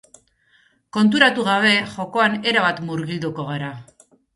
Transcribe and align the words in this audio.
Konturatu 0.97 1.45
gabe, 1.49 1.75
jokoan 1.95 2.41
erabat 2.55 2.85
murgilduko 2.91 3.51
gara. 3.55 3.75